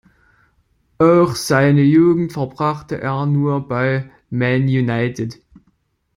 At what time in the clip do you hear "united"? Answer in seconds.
4.63-5.39